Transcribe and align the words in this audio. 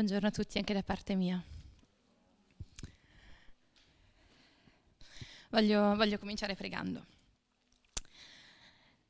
Buongiorno 0.00 0.28
a 0.28 0.30
tutti 0.30 0.56
anche 0.56 0.72
da 0.72 0.82
parte 0.82 1.14
mia. 1.14 1.38
Voglio, 5.50 5.94
voglio, 5.94 6.18
cominciare 6.18 6.54
pregando. 6.54 7.04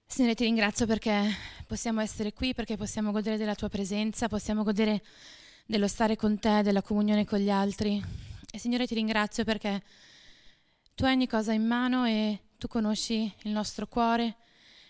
Signore, 0.05 0.35
ti 0.35 0.43
ringrazio 0.43 0.87
perché 0.87 1.33
possiamo 1.69 2.01
essere 2.01 2.33
qui, 2.33 2.55
perché 2.55 2.77
possiamo 2.77 3.13
godere 3.13 3.37
della 3.37 3.55
tua 3.55 3.69
presenza, 3.69 4.27
possiamo 4.27 4.65
godere 4.65 5.01
dello 5.65 5.87
stare 5.87 6.17
con 6.17 6.41
te, 6.41 6.63
della 6.63 6.83
comunione 6.83 7.25
con 7.25 7.39
gli 7.39 7.51
altri. 7.51 8.03
E 8.51 8.59
Signore, 8.59 8.89
ti 8.89 8.95
ringrazio 8.95 9.45
perché 9.45 9.85
tu 10.97 11.05
hai 11.05 11.13
ogni 11.13 11.29
cosa 11.29 11.53
in 11.53 11.69
mano 11.69 12.05
e 12.05 12.37
tu 12.59 12.67
conosci 12.67 13.33
il 13.43 13.53
nostro 13.53 13.87
cuore 13.87 14.35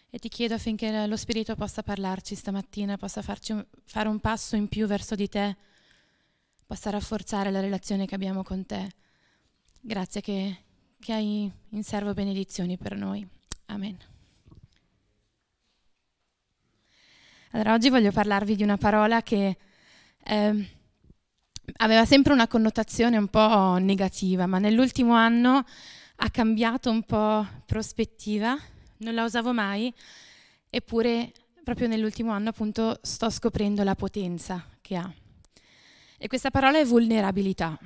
e 0.08 0.18
ti 0.18 0.30
chiedo 0.30 0.54
affinché 0.54 1.06
lo 1.06 1.16
Spirito 1.18 1.54
possa 1.56 1.82
parlarci 1.82 2.34
stamattina, 2.34 2.96
possa 2.96 3.20
farci 3.20 3.52
un, 3.52 3.62
fare 3.84 4.08
un 4.08 4.18
passo 4.18 4.56
in 4.56 4.66
più 4.66 4.86
verso 4.86 5.14
di 5.14 5.28
te, 5.28 5.56
possa 6.70 6.90
rafforzare 6.90 7.50
la 7.50 7.58
relazione 7.58 8.06
che 8.06 8.14
abbiamo 8.14 8.44
con 8.44 8.64
te. 8.64 8.92
Grazie 9.80 10.20
che, 10.20 10.56
che 11.00 11.12
hai 11.12 11.50
in 11.70 11.82
servo 11.82 12.14
benedizioni 12.14 12.76
per 12.76 12.94
noi. 12.94 13.26
Amen. 13.66 13.98
Allora, 17.50 17.72
oggi 17.72 17.90
voglio 17.90 18.12
parlarvi 18.12 18.54
di 18.54 18.62
una 18.62 18.76
parola 18.76 19.20
che 19.20 19.56
eh, 20.22 20.68
aveva 21.78 22.04
sempre 22.04 22.32
una 22.32 22.46
connotazione 22.46 23.16
un 23.16 23.26
po' 23.26 23.78
negativa, 23.78 24.46
ma 24.46 24.60
nell'ultimo 24.60 25.14
anno 25.14 25.64
ha 26.14 26.30
cambiato 26.30 26.88
un 26.88 27.02
po' 27.02 27.44
prospettiva 27.66 28.56
non 28.98 29.14
la 29.14 29.24
usavo 29.24 29.52
mai, 29.52 29.92
eppure 30.68 31.32
proprio 31.64 31.88
nell'ultimo 31.88 32.30
anno 32.30 32.50
appunto 32.50 33.00
sto 33.02 33.28
scoprendo 33.28 33.82
la 33.82 33.96
potenza 33.96 34.64
che 34.80 34.94
ha. 34.94 35.12
E 36.22 36.28
questa 36.28 36.50
parola 36.50 36.78
è 36.78 36.84
vulnerabilità. 36.84 37.78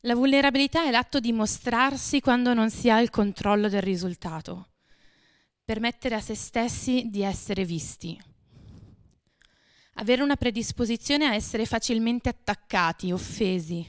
La 0.00 0.14
vulnerabilità 0.14 0.86
è 0.86 0.90
l'atto 0.90 1.20
di 1.20 1.32
mostrarsi 1.32 2.20
quando 2.20 2.54
non 2.54 2.70
si 2.70 2.88
ha 2.88 2.98
il 2.98 3.10
controllo 3.10 3.68
del 3.68 3.82
risultato, 3.82 4.68
permettere 5.62 6.14
a 6.14 6.20
se 6.22 6.34
stessi 6.34 7.10
di 7.10 7.20
essere 7.20 7.66
visti. 7.66 8.18
Avere 9.96 10.22
una 10.22 10.36
predisposizione 10.36 11.26
a 11.26 11.34
essere 11.34 11.66
facilmente 11.66 12.30
attaccati, 12.30 13.12
offesi, 13.12 13.86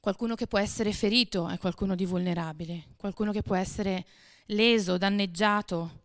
qualcuno 0.00 0.34
che 0.34 0.46
può 0.46 0.58
essere 0.58 0.92
ferito 0.92 1.48
è 1.48 1.56
qualcuno 1.56 1.94
di 1.94 2.04
vulnerabile, 2.04 2.88
qualcuno 2.98 3.32
che 3.32 3.40
può 3.40 3.54
essere 3.54 4.04
leso, 4.48 4.98
danneggiato, 4.98 5.99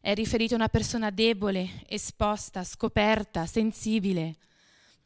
è 0.00 0.14
riferito 0.14 0.54
a 0.54 0.56
una 0.56 0.68
persona 0.68 1.10
debole, 1.10 1.84
esposta, 1.86 2.64
scoperta, 2.64 3.46
sensibile. 3.46 4.36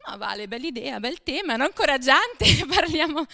Ma 0.06 0.16
vale, 0.16 0.46
bella 0.46 0.66
idea, 0.66 1.00
bel 1.00 1.22
tema, 1.22 1.56
non 1.56 1.68
incoraggiante, 1.68 2.44
parliamo, 2.68 3.24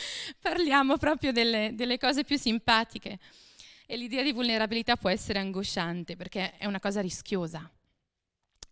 parliamo, 0.40 0.96
proprio 0.96 1.32
delle, 1.32 1.72
delle 1.74 1.98
cose 1.98 2.24
più 2.24 2.38
simpatiche. 2.38 3.18
E 3.86 3.96
l'idea 3.96 4.22
di 4.22 4.32
vulnerabilità 4.32 4.96
può 4.96 5.10
essere 5.10 5.40
angosciante 5.40 6.16
perché 6.16 6.56
è 6.56 6.66
una 6.66 6.78
cosa 6.78 7.00
rischiosa 7.00 7.68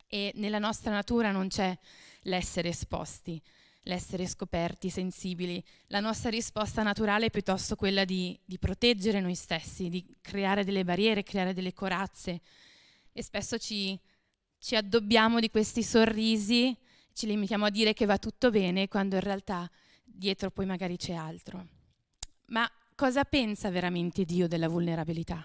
e 0.06 0.32
nella 0.36 0.58
nostra 0.58 0.90
natura 0.90 1.30
non 1.30 1.48
c'è 1.48 1.76
l'essere 2.22 2.70
esposti 2.70 3.40
l'essere 3.88 4.26
scoperti, 4.26 4.90
sensibili. 4.90 5.62
La 5.86 6.00
nostra 6.00 6.28
risposta 6.30 6.82
naturale 6.82 7.26
è 7.26 7.30
piuttosto 7.30 7.74
quella 7.74 8.04
di, 8.04 8.38
di, 8.44 8.58
proteggere 8.58 9.18
noi 9.18 9.34
stessi, 9.34 9.88
di 9.88 10.04
creare 10.20 10.62
delle 10.62 10.84
barriere, 10.84 11.22
creare 11.22 11.54
delle 11.54 11.72
corazze. 11.72 12.42
E 13.18 13.22
spesso 13.24 13.58
ci, 13.58 13.98
ci 14.60 14.76
addobbiamo 14.76 15.40
di 15.40 15.50
questi 15.50 15.82
sorrisi, 15.82 16.72
ci 17.12 17.26
limitiamo 17.26 17.64
a 17.64 17.70
dire 17.70 17.92
che 17.92 18.06
va 18.06 18.16
tutto 18.16 18.50
bene, 18.50 18.86
quando 18.86 19.16
in 19.16 19.22
realtà 19.22 19.68
dietro 20.04 20.52
poi 20.52 20.66
magari 20.66 20.96
c'è 20.96 21.14
altro. 21.14 21.66
Ma 22.46 22.70
cosa 22.94 23.24
pensa 23.24 23.70
veramente 23.70 24.24
Dio 24.24 24.46
della 24.46 24.68
vulnerabilità? 24.68 25.44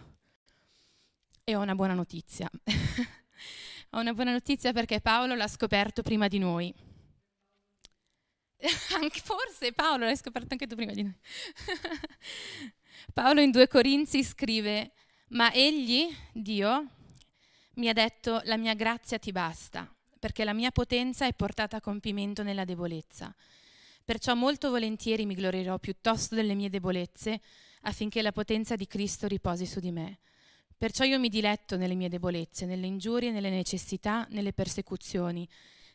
E 1.43 1.55
ho 1.55 1.61
una 1.61 1.73
buona 1.73 1.95
notizia. 1.95 2.47
ho 3.89 3.99
una 3.99 4.13
buona 4.13 4.33
notizia 4.33 4.71
perché 4.71 5.01
Paolo 5.01 5.33
l'ha 5.33 5.47
scoperto 5.47 6.03
prima 6.03 6.27
di 6.27 6.37
noi 6.37 6.71
forse 9.23 9.73
Paolo 9.73 10.05
l'hai 10.05 10.15
scoperto 10.15 10.49
anche 10.51 10.67
tu 10.67 10.75
prima 10.75 10.91
di 10.91 11.01
noi. 11.01 11.17
Paolo 13.13 13.41
in 13.41 13.49
2 13.49 13.67
Corinzi 13.67 14.23
scrive, 14.23 14.91
ma 15.29 15.51
egli, 15.51 16.15
Dio, 16.31 17.02
mi 17.75 17.89
ha 17.89 17.93
detto, 17.93 18.41
la 18.45 18.57
mia 18.57 18.73
grazia 18.73 19.17
ti 19.19 19.31
basta, 19.31 19.91
perché 20.19 20.43
la 20.43 20.53
mia 20.53 20.71
potenza 20.71 21.25
è 21.25 21.33
portata 21.33 21.77
a 21.77 21.81
compimento 21.81 22.43
nella 22.43 22.65
debolezza. 22.65 23.33
Perciò 24.05 24.35
molto 24.35 24.69
volentieri 24.69 25.25
mi 25.25 25.35
glorierò 25.35 25.77
piuttosto 25.79 26.35
delle 26.35 26.53
mie 26.53 26.69
debolezze, 26.69 27.39
affinché 27.81 28.21
la 28.21 28.31
potenza 28.31 28.75
di 28.75 28.87
Cristo 28.87 29.27
riposi 29.27 29.65
su 29.65 29.79
di 29.79 29.91
me. 29.91 30.19
Perciò 30.77 31.03
io 31.03 31.19
mi 31.19 31.29
diletto 31.29 31.77
nelle 31.77 31.95
mie 31.95 32.09
debolezze, 32.09 32.65
nelle 32.65 32.87
ingiurie, 32.87 33.31
nelle 33.31 33.49
necessità, 33.49 34.25
nelle 34.29 34.53
persecuzioni, 34.53 35.47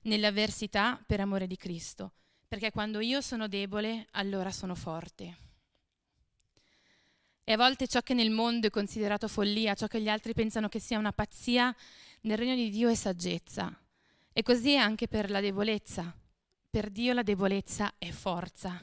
nelle 0.03 0.27
avversità 0.27 1.03
per 1.07 1.21
amore 1.21 1.47
di 1.47 1.57
Cristo 1.57 2.13
perché 2.49 2.71
quando 2.71 3.01
io 3.01 3.21
sono 3.21 3.47
debole, 3.47 4.07
allora 4.13 4.51
sono 4.51 4.75
forte. 4.75 5.48
E 7.49 7.53
a 7.53 7.57
volte 7.57 7.89
ciò 7.89 8.03
che 8.03 8.13
nel 8.13 8.29
mondo 8.29 8.67
è 8.67 8.71
considerato 8.71 9.27
follia, 9.27 9.73
ciò 9.73 9.87
che 9.87 10.03
gli 10.03 10.09
altri 10.11 10.35
pensano 10.35 10.69
che 10.69 10.81
sia 10.81 10.99
una 10.99 11.15
pazzia, 11.15 11.75
nel 12.21 12.37
regno 12.37 12.55
di 12.55 12.69
Dio 12.69 12.91
è 12.91 12.95
saggezza. 12.95 13.75
E 14.35 14.43
così 14.43 14.73
è 14.73 14.77
anche 14.77 15.09
per 15.09 15.31
la 15.31 15.41
debolezza. 15.41 16.15
Per 16.69 16.91
Dio 16.91 17.15
la 17.15 17.23
debolezza 17.23 17.95
è 17.97 18.11
forza. 18.11 18.79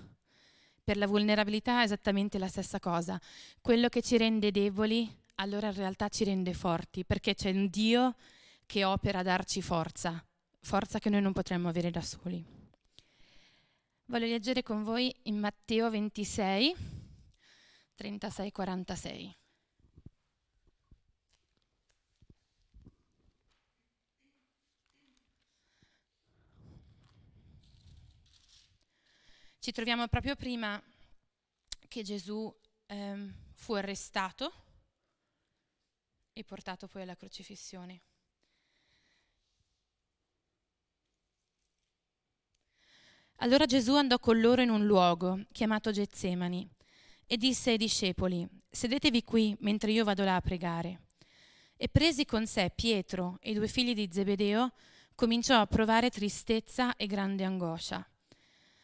Per 0.83 0.97
la 0.97 1.05
vulnerabilità 1.05 1.81
è 1.81 1.83
esattamente 1.83 2.39
la 2.39 2.47
stessa 2.47 2.79
cosa. 2.79 3.21
Quello 3.61 3.87
che 3.87 4.01
ci 4.01 4.17
rende 4.17 4.49
deboli, 4.49 5.15
allora 5.35 5.67
in 5.67 5.75
realtà 5.75 6.09
ci 6.09 6.23
rende 6.23 6.55
forti, 6.55 7.05
perché 7.05 7.35
c'è 7.35 7.51
un 7.51 7.67
Dio 7.67 8.15
che 8.65 8.83
opera 8.83 9.19
a 9.19 9.23
darci 9.23 9.61
forza, 9.61 10.25
forza 10.61 10.97
che 10.97 11.11
noi 11.11 11.21
non 11.21 11.33
potremmo 11.33 11.69
avere 11.69 11.91
da 11.91 12.01
soli. 12.01 12.43
Voglio 14.05 14.25
leggere 14.25 14.63
con 14.63 14.81
voi 14.81 15.13
in 15.25 15.37
Matteo 15.37 15.91
26, 15.91 16.94
36-46. 17.97 19.33
Ci 29.59 29.71
troviamo 29.71 30.07
proprio 30.07 30.35
prima 30.35 30.79
che 31.87 32.03
Gesù 32.03 32.55
ehm, 32.85 33.33
fu 33.53 33.73
arrestato 33.73 34.53
e 36.33 36.43
portato 36.43 36.87
poi 36.87 37.01
alla 37.01 37.15
crocifissione. 37.15 38.01
Allora 43.37 43.65
Gesù 43.65 43.95
andò 43.95 44.19
con 44.19 44.39
loro 44.39 44.61
in 44.61 44.69
un 44.69 44.85
luogo 44.85 45.45
chiamato 45.51 45.91
Getsemani 45.91 46.74
e 47.27 47.37
disse 47.37 47.71
ai 47.71 47.77
discepoli, 47.77 48.47
sedetevi 48.69 49.23
qui 49.23 49.55
mentre 49.59 49.91
io 49.91 50.03
vado 50.03 50.23
là 50.23 50.35
a 50.35 50.41
pregare. 50.41 51.01
E 51.77 51.89
presi 51.89 52.25
con 52.25 52.45
sé 52.45 52.71
Pietro 52.73 53.37
e 53.41 53.51
i 53.51 53.53
due 53.53 53.67
figli 53.67 53.93
di 53.93 54.09
Zebedeo, 54.11 54.71
cominciò 55.15 55.59
a 55.59 55.65
provare 55.65 56.09
tristezza 56.09 56.95
e 56.95 57.07
grande 57.07 57.43
angoscia. 57.43 58.07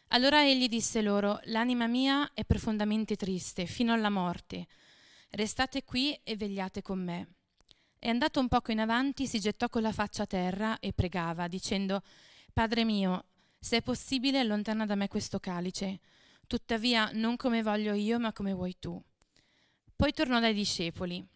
Allora 0.08 0.46
egli 0.46 0.68
disse 0.68 1.00
loro, 1.00 1.40
l'anima 1.44 1.86
mia 1.86 2.32
è 2.34 2.44
profondamente 2.44 3.16
triste, 3.16 3.64
fino 3.64 3.92
alla 3.94 4.10
morte. 4.10 4.66
Restate 5.30 5.84
qui 5.84 6.18
e 6.22 6.36
vegliate 6.36 6.82
con 6.82 7.02
me. 7.02 7.34
E 7.98 8.08
andato 8.10 8.40
un 8.40 8.48
poco 8.48 8.72
in 8.72 8.80
avanti, 8.80 9.26
si 9.26 9.40
gettò 9.40 9.68
con 9.68 9.80
la 9.80 9.92
faccia 9.92 10.24
a 10.24 10.26
terra 10.26 10.80
e 10.80 10.92
pregava, 10.92 11.48
dicendo, 11.48 12.02
Padre 12.52 12.84
mio, 12.84 13.24
se 13.58 13.78
è 13.78 13.82
possibile, 13.82 14.40
allontana 14.40 14.84
da 14.84 14.94
me 14.94 15.08
questo 15.08 15.38
calice, 15.38 16.00
tuttavia 16.52 17.08
non 17.14 17.36
come 17.36 17.62
voglio 17.62 17.94
io, 17.94 18.18
ma 18.18 18.30
come 18.30 18.52
vuoi 18.52 18.76
tu. 18.78 19.02
Poi 19.96 20.12
tornò 20.12 20.38
dai 20.38 20.52
discepoli 20.52 21.26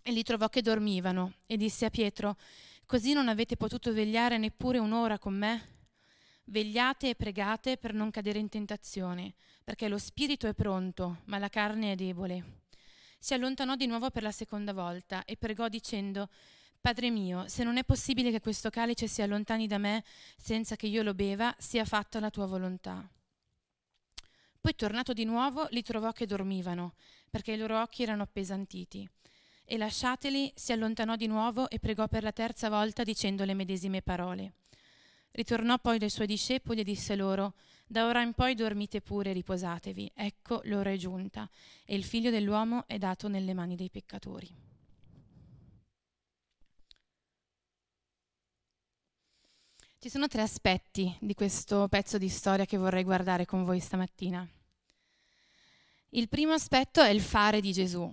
e 0.00 0.12
li 0.12 0.22
trovò 0.22 0.48
che 0.48 0.62
dormivano 0.62 1.38
e 1.46 1.56
disse 1.56 1.84
a 1.84 1.90
Pietro, 1.90 2.36
così 2.84 3.12
non 3.12 3.26
avete 3.26 3.56
potuto 3.56 3.92
vegliare 3.92 4.38
neppure 4.38 4.78
un'ora 4.78 5.18
con 5.18 5.34
me? 5.34 5.74
Vegliate 6.44 7.08
e 7.08 7.14
pregate 7.16 7.76
per 7.76 7.92
non 7.92 8.12
cadere 8.12 8.38
in 8.38 8.48
tentazione, 8.48 9.34
perché 9.64 9.88
lo 9.88 9.98
spirito 9.98 10.46
è 10.46 10.54
pronto, 10.54 11.22
ma 11.24 11.38
la 11.38 11.48
carne 11.48 11.90
è 11.90 11.96
debole. 11.96 12.60
Si 13.18 13.34
allontanò 13.34 13.74
di 13.74 13.86
nuovo 13.88 14.10
per 14.10 14.22
la 14.22 14.30
seconda 14.30 14.72
volta 14.72 15.24
e 15.24 15.36
pregò 15.36 15.66
dicendo, 15.66 16.28
Padre 16.80 17.10
mio, 17.10 17.48
se 17.48 17.64
non 17.64 17.78
è 17.78 17.82
possibile 17.82 18.30
che 18.30 18.38
questo 18.38 18.70
calice 18.70 19.08
si 19.08 19.22
allontani 19.22 19.66
da 19.66 19.78
me 19.78 20.04
senza 20.36 20.76
che 20.76 20.86
io 20.86 21.02
lo 21.02 21.14
beva, 21.14 21.52
sia 21.58 21.84
fatta 21.84 22.20
la 22.20 22.30
tua 22.30 22.46
volontà. 22.46 23.10
Poi 24.66 24.74
tornato 24.74 25.12
di 25.12 25.24
nuovo 25.24 25.68
li 25.70 25.80
trovò 25.80 26.10
che 26.10 26.26
dormivano, 26.26 26.94
perché 27.30 27.52
i 27.52 27.56
loro 27.56 27.80
occhi 27.80 28.02
erano 28.02 28.24
appesantiti. 28.24 29.08
E 29.64 29.76
lasciateli, 29.76 30.52
si 30.56 30.72
allontanò 30.72 31.14
di 31.14 31.28
nuovo 31.28 31.70
e 31.70 31.78
pregò 31.78 32.08
per 32.08 32.24
la 32.24 32.32
terza 32.32 32.68
volta 32.68 33.04
dicendo 33.04 33.44
le 33.44 33.54
medesime 33.54 34.02
parole. 34.02 34.54
Ritornò 35.30 35.78
poi 35.78 35.98
dai 35.98 36.10
suoi 36.10 36.26
discepoli 36.26 36.80
e 36.80 36.82
disse 36.82 37.14
loro, 37.14 37.54
da 37.86 38.06
ora 38.08 38.22
in 38.22 38.32
poi 38.32 38.56
dormite 38.56 39.00
pure 39.00 39.30
e 39.30 39.34
riposatevi, 39.34 40.10
ecco 40.12 40.60
l'ora 40.64 40.90
è 40.90 40.96
giunta, 40.96 41.48
e 41.84 41.94
il 41.94 42.02
figlio 42.02 42.32
dell'uomo 42.32 42.88
è 42.88 42.98
dato 42.98 43.28
nelle 43.28 43.54
mani 43.54 43.76
dei 43.76 43.88
peccatori. 43.88 44.52
Ci 50.00 50.08
sono 50.08 50.26
tre 50.26 50.42
aspetti 50.42 51.16
di 51.20 51.34
questo 51.34 51.86
pezzo 51.86 52.18
di 52.18 52.28
storia 52.28 52.64
che 52.64 52.76
vorrei 52.76 53.04
guardare 53.04 53.44
con 53.44 53.62
voi 53.62 53.78
stamattina. 53.78 54.48
Il 56.16 56.30
primo 56.30 56.54
aspetto 56.54 57.02
è 57.02 57.10
il 57.10 57.20
fare 57.20 57.60
di 57.60 57.74
Gesù, 57.74 58.10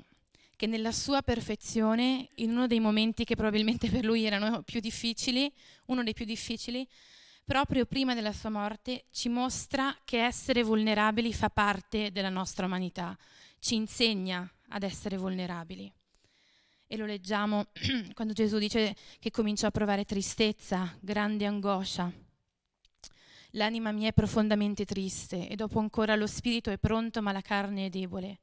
che 0.57 0.67
nella 0.67 0.91
sua 0.91 1.21
perfezione, 1.21 2.27
in 2.35 2.49
uno 2.49 2.67
dei 2.67 2.81
momenti 2.81 3.23
che 3.23 3.35
probabilmente 3.35 3.89
per 3.89 4.03
lui 4.03 4.25
erano 4.25 4.61
più 4.61 4.81
difficili, 4.81 5.49
uno 5.85 6.03
dei 6.03 6.11
più 6.11 6.25
difficili, 6.25 6.85
proprio 7.45 7.85
prima 7.85 8.13
della 8.13 8.33
sua 8.33 8.49
morte, 8.49 9.05
ci 9.11 9.29
mostra 9.29 9.97
che 10.03 10.21
essere 10.21 10.63
vulnerabili 10.63 11.33
fa 11.33 11.49
parte 11.49 12.11
della 12.11 12.27
nostra 12.27 12.65
umanità, 12.65 13.17
ci 13.59 13.75
insegna 13.75 14.51
ad 14.67 14.83
essere 14.83 15.15
vulnerabili. 15.15 15.89
E 16.85 16.97
lo 16.97 17.05
leggiamo 17.05 17.67
quando 18.13 18.33
Gesù 18.33 18.57
dice 18.57 18.97
che 19.17 19.31
cominciò 19.31 19.67
a 19.67 19.71
provare 19.71 20.03
tristezza, 20.03 20.93
grande 20.99 21.45
angoscia. 21.45 22.22
L'anima 23.55 23.91
mia 23.91 24.09
è 24.09 24.13
profondamente 24.13 24.83
triste 24.83 25.47
e 25.47 25.55
dopo 25.55 25.79
ancora 25.79 26.15
lo 26.15 26.25
spirito 26.25 26.71
è 26.71 26.77
pronto 26.79 27.21
ma 27.21 27.31
la 27.31 27.41
carne 27.41 27.85
è 27.85 27.89
debole. 27.89 28.39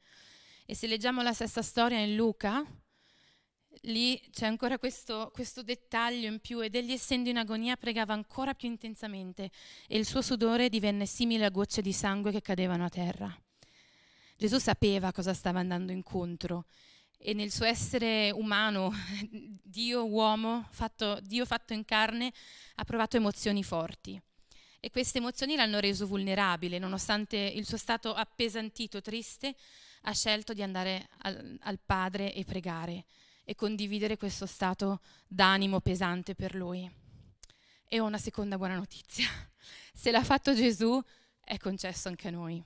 E 0.65 0.75
se 0.77 0.87
leggiamo 0.87 1.21
la 1.23 1.33
stessa 1.33 1.63
storia 1.63 1.99
in 1.99 2.15
Luca, 2.15 2.65
lì 3.83 4.21
c'è 4.31 4.47
ancora 4.47 4.79
questo, 4.79 5.31
questo, 5.33 5.63
dettaglio 5.63 6.29
in 6.29 6.39
più 6.39 6.61
ed 6.61 6.77
egli 6.77 6.93
essendo 6.93 7.29
in 7.29 7.39
agonia 7.39 7.77
pregava 7.77 8.13
ancora 8.13 8.55
più 8.55 8.69
intensamente 8.69 9.51
e 9.89 9.99
il 9.99 10.07
suo 10.07 10.23
sudore 10.23 10.69
divenne 10.69 11.07
simile 11.07 11.47
a 11.47 11.51
gocce 11.51 11.83
di 11.83 11.93
sangue 11.93 12.31
che 12.31 12.41
cadevano 12.41 12.85
a 12.85 12.89
terra. 12.89 13.37
Gesù 14.37 14.59
sapeva 14.59 15.11
cosa 15.11 15.35
stava 15.35 15.59
andando 15.59 15.91
incontro 15.91 16.67
e 17.19 17.35
nel 17.35 17.51
suo 17.51 17.67
essere 17.67 18.31
umano, 18.31 18.93
Dio 19.61 20.07
uomo, 20.07 20.69
fatto, 20.71 21.19
Dio 21.21 21.45
fatto 21.45 21.73
in 21.73 21.85
carne, 21.85 22.33
ha 22.77 22.85
provato 22.85 23.17
emozioni 23.17 23.65
forti. 23.65 24.21
E 24.83 24.91
queste 24.91 25.19
emozioni 25.19 25.57
l'hanno 25.57 25.79
reso 25.79 26.07
vulnerabile, 26.07 26.79
nonostante 26.79 27.37
il 27.37 27.67
suo 27.67 27.77
stato 27.77 28.15
appesantito, 28.15 29.03
triste, 29.03 29.55
ha 30.03 30.13
scelto 30.15 30.55
di 30.55 30.63
andare 30.63 31.07
al, 31.19 31.59
al 31.61 31.79
Padre 31.85 32.33
e 32.33 32.45
pregare 32.47 33.05
e 33.45 33.55
condividere 33.55 34.17
questo 34.17 34.47
stato 34.47 35.01
d'animo 35.27 35.81
pesante 35.81 36.35
per 36.35 36.55
lui. 36.55 36.91
E 37.87 38.01
ho 38.01 38.07
una 38.07 38.17
seconda 38.17 38.57
buona 38.57 38.77
notizia. 38.77 39.29
Se 39.93 40.11
l'ha 40.11 40.25
fatto 40.25 40.55
Gesù, 40.55 40.99
è 41.45 41.59
concesso 41.59 42.09
anche 42.09 42.29
a 42.29 42.31
noi. 42.31 42.65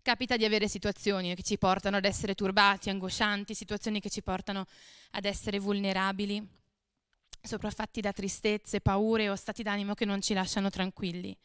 Capita 0.00 0.36
di 0.36 0.44
avere 0.44 0.68
situazioni 0.68 1.34
che 1.34 1.42
ci 1.42 1.58
portano 1.58 1.96
ad 1.96 2.04
essere 2.04 2.36
turbati, 2.36 2.88
angoscianti, 2.88 3.52
situazioni 3.52 3.98
che 3.98 4.10
ci 4.10 4.22
portano 4.22 4.64
ad 5.10 5.24
essere 5.24 5.58
vulnerabili, 5.58 6.57
sopraffatti 7.40 8.00
da 8.00 8.12
tristezze, 8.12 8.80
paure 8.80 9.28
o 9.28 9.34
stati 9.34 9.62
d'animo 9.62 9.94
che 9.94 10.04
non 10.04 10.20
ci 10.20 10.34
lasciano 10.34 10.70
tranquilli. 10.70 11.36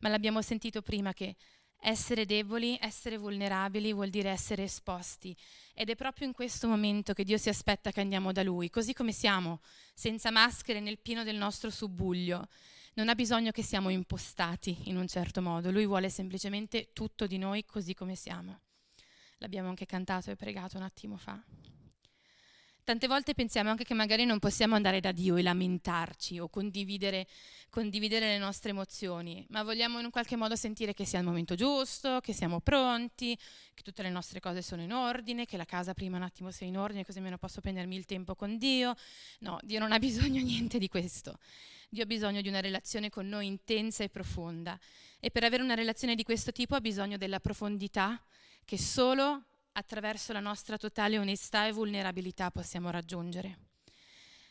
Ma 0.00 0.08
l'abbiamo 0.08 0.42
sentito 0.42 0.82
prima 0.82 1.12
che 1.12 1.36
essere 1.80 2.26
deboli, 2.26 2.76
essere 2.80 3.16
vulnerabili 3.16 3.92
vuol 3.92 4.10
dire 4.10 4.30
essere 4.30 4.64
esposti 4.64 5.36
ed 5.74 5.90
è 5.90 5.94
proprio 5.94 6.26
in 6.26 6.32
questo 6.32 6.66
momento 6.66 7.12
che 7.12 7.24
Dio 7.24 7.38
si 7.38 7.48
aspetta 7.48 7.92
che 7.92 8.00
andiamo 8.00 8.32
da 8.32 8.42
Lui, 8.42 8.68
così 8.68 8.92
come 8.92 9.12
siamo, 9.12 9.60
senza 9.94 10.30
maschere 10.30 10.80
nel 10.80 10.98
pieno 10.98 11.22
del 11.22 11.36
nostro 11.36 11.70
subbuglio. 11.70 12.48
Non 12.94 13.08
ha 13.08 13.14
bisogno 13.14 13.52
che 13.52 13.62
siamo 13.62 13.90
impostati 13.90 14.88
in 14.88 14.96
un 14.96 15.06
certo 15.06 15.40
modo, 15.40 15.70
Lui 15.70 15.86
vuole 15.86 16.10
semplicemente 16.10 16.90
tutto 16.92 17.26
di 17.26 17.38
noi 17.38 17.64
così 17.64 17.94
come 17.94 18.16
siamo. 18.16 18.60
L'abbiamo 19.38 19.68
anche 19.68 19.86
cantato 19.86 20.32
e 20.32 20.36
pregato 20.36 20.76
un 20.76 20.82
attimo 20.82 21.16
fa. 21.16 21.40
Tante 22.88 23.06
volte 23.06 23.34
pensiamo 23.34 23.68
anche 23.68 23.84
che 23.84 23.92
magari 23.92 24.24
non 24.24 24.38
possiamo 24.38 24.74
andare 24.74 25.00
da 25.00 25.12
Dio 25.12 25.36
e 25.36 25.42
lamentarci 25.42 26.38
o 26.38 26.48
condividere, 26.48 27.26
condividere, 27.68 28.28
le 28.28 28.38
nostre 28.38 28.70
emozioni, 28.70 29.44
ma 29.50 29.62
vogliamo 29.62 29.98
in 29.98 30.06
un 30.06 30.10
qualche 30.10 30.36
modo 30.36 30.56
sentire 30.56 30.94
che 30.94 31.04
sia 31.04 31.18
il 31.18 31.26
momento 31.26 31.54
giusto, 31.54 32.20
che 32.22 32.32
siamo 32.32 32.60
pronti, 32.60 33.38
che 33.74 33.82
tutte 33.82 34.00
le 34.02 34.08
nostre 34.08 34.40
cose 34.40 34.62
sono 34.62 34.80
in 34.80 34.94
ordine, 34.94 35.44
che 35.44 35.58
la 35.58 35.66
casa 35.66 35.92
prima 35.92 36.16
un 36.16 36.22
attimo 36.22 36.50
sia 36.50 36.66
in 36.66 36.78
ordine, 36.78 37.04
così 37.04 37.18
almeno 37.18 37.36
posso 37.36 37.60
prendermi 37.60 37.94
il 37.94 38.06
tempo 38.06 38.34
con 38.34 38.56
Dio. 38.56 38.94
No, 39.40 39.58
Dio 39.64 39.80
non 39.80 39.92
ha 39.92 39.98
bisogno 40.00 40.40
niente 40.40 40.78
di 40.78 40.88
questo. 40.88 41.36
Dio 41.90 42.04
ha 42.04 42.06
bisogno 42.06 42.40
di 42.40 42.48
una 42.48 42.60
relazione 42.60 43.10
con 43.10 43.28
noi 43.28 43.48
intensa 43.48 44.02
e 44.02 44.08
profonda. 44.08 44.80
E 45.20 45.30
per 45.30 45.44
avere 45.44 45.62
una 45.62 45.74
relazione 45.74 46.14
di 46.14 46.22
questo 46.22 46.52
tipo 46.52 46.74
ha 46.74 46.80
bisogno 46.80 47.18
della 47.18 47.38
profondità 47.38 48.18
che 48.64 48.78
solo 48.78 49.44
attraverso 49.78 50.32
la 50.32 50.40
nostra 50.40 50.76
totale 50.76 51.18
onestà 51.18 51.66
e 51.66 51.72
vulnerabilità 51.72 52.50
possiamo 52.50 52.90
raggiungere. 52.90 53.58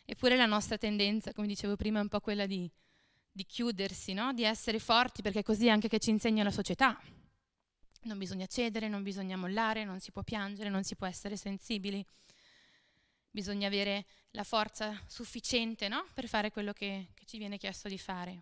Eppure 0.06 0.38
la 0.38 0.45
nostra 0.45 0.77
tendenza, 0.77 1.33
come 1.33 1.47
dicevo 1.47 1.75
prima, 1.75 2.00
è 2.00 2.01
un 2.01 2.07
po' 2.07 2.21
quella 2.21 2.45
di, 2.45 2.69
di 3.29 3.45
chiudersi, 3.45 4.13
no? 4.13 4.33
di 4.33 4.44
essere 4.44 4.79
forti, 4.79 5.21
perché 5.21 5.39
è 5.39 5.44
così 5.44 5.69
anche 5.69 5.89
che 5.89 6.00
ci 6.00 6.09
insegna 6.09 6.44
la 6.44 6.51
società. 6.51 6.97
Non 8.03 8.18
bisogna 8.18 8.45
cedere, 8.45 8.88
non 8.88 9.03
bisogna 9.03 9.35
mollare, 9.35 9.83
non 9.83 10.00
si 10.00 10.12
può 10.12 10.24
piangere, 10.24 10.69
non 10.69 10.83
si 10.83 10.95
può 10.95 11.06
essere 11.07 11.35
sensibili. 11.35 12.03
Bisogna 13.30 13.68
avere 13.68 14.06
la 14.31 14.44
forza 14.44 14.97
sufficiente 15.07 15.89
no? 15.89 16.06
per 16.13 16.27
fare 16.27 16.51
quello 16.51 16.71
che, 16.71 17.09
che 17.13 17.25
ci 17.25 17.38
viene 17.38 17.57
chiesto 17.57 17.89
di 17.89 17.97
fare. 17.97 18.41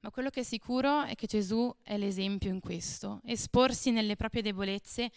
Ma 0.00 0.10
quello 0.10 0.28
che 0.28 0.40
è 0.40 0.44
sicuro 0.44 1.04
è 1.04 1.14
che 1.14 1.26
Gesù 1.26 1.74
è 1.82 1.96
l'esempio 1.96 2.50
in 2.50 2.60
questo. 2.60 3.22
Esporsi 3.24 3.90
nelle 3.90 4.16
proprie 4.16 4.42
debolezze 4.42 5.10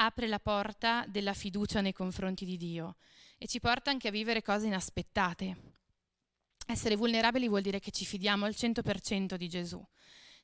apre 0.00 0.26
la 0.26 0.38
porta 0.38 1.04
della 1.08 1.34
fiducia 1.34 1.80
nei 1.80 1.92
confronti 1.92 2.44
di 2.44 2.56
Dio 2.56 2.96
e 3.36 3.46
ci 3.46 3.60
porta 3.60 3.90
anche 3.90 4.08
a 4.08 4.10
vivere 4.10 4.42
cose 4.42 4.66
inaspettate. 4.66 5.76
Essere 6.66 6.96
vulnerabili 6.96 7.48
vuol 7.48 7.62
dire 7.62 7.80
che 7.80 7.90
ci 7.90 8.04
fidiamo 8.04 8.44
al 8.44 8.54
100% 8.56 9.34
di 9.34 9.48
Gesù. 9.48 9.84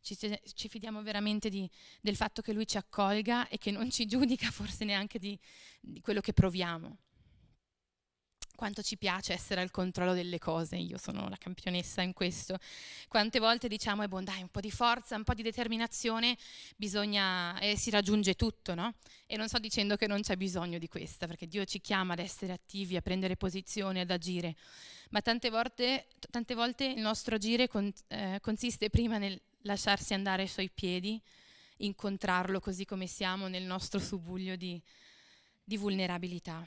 Ci, 0.00 0.16
ci 0.54 0.68
fidiamo 0.68 1.02
veramente 1.02 1.48
di, 1.48 1.68
del 2.00 2.16
fatto 2.16 2.42
che 2.42 2.52
Lui 2.52 2.66
ci 2.66 2.76
accolga 2.76 3.48
e 3.48 3.58
che 3.58 3.70
non 3.70 3.90
ci 3.90 4.06
giudica 4.06 4.50
forse 4.50 4.84
neanche 4.84 5.18
di, 5.18 5.38
di 5.80 6.00
quello 6.00 6.20
che 6.20 6.32
proviamo 6.32 6.99
quanto 8.64 8.80
ci 8.80 8.97
piace 8.97 9.35
essere 9.35 9.61
al 9.61 9.71
controllo 9.71 10.14
delle 10.14 10.38
cose, 10.38 10.76
io 10.76 10.97
sono 10.97 11.28
la 11.28 11.37
campionessa 11.37 12.00
in 12.00 12.14
questo. 12.14 12.56
Quante 13.09 13.38
volte 13.38 13.68
diciamo, 13.68 14.00
è 14.00 14.04
eh, 14.06 14.09
buon 14.09 14.25
dai, 14.25 14.40
un 14.40 14.49
po' 14.49 14.61
di 14.61 14.71
forza, 14.71 15.16
un 15.16 15.23
po' 15.23 15.35
di 15.35 15.42
determinazione, 15.42 16.35
bisogna, 16.75 17.59
e 17.59 17.76
si 17.76 17.90
raggiunge 17.90 18.37
tutto, 18.37 18.75
no? 18.75 18.94
E 19.26 19.37
non 19.37 19.49
sto 19.49 19.59
dicendo 19.59 19.97
che 19.97 20.06
non 20.06 20.23
c'è 20.23 20.37
bisogno 20.37 20.78
di 20.78 20.88
questa, 20.88 21.26
perché 21.26 21.47
Dio 21.47 21.66
ci 21.66 21.83
chiama 21.83 22.14
ad 22.14 22.21
essere 22.21 22.52
attivi, 22.54 22.97
a 22.97 23.02
prendere 23.02 23.37
posizione, 23.37 24.00
ad 24.00 24.11
agire, 24.11 24.56
ma 25.11 25.21
tante 25.21 25.50
volte, 25.50 26.06
tante 26.30 26.54
volte 26.54 26.87
il 26.87 27.02
nostro 27.02 27.35
agire 27.35 27.68
con, 27.68 27.92
eh, 28.09 28.38
consiste 28.40 28.88
prima 28.88 29.18
nel 29.18 29.38
lasciarsi 29.64 30.14
andare 30.14 30.40
ai 30.40 30.49
suoi 30.49 30.71
piedi, 30.71 31.21
incontrarlo 31.78 32.61
così 32.61 32.87
come 32.87 33.06
siamo 33.06 33.47
nel 33.47 33.64
nostro 33.64 34.00
subbuglio 34.00 34.56
di, 34.56 34.80
di 35.62 35.76
vulnerabilità 35.76 36.66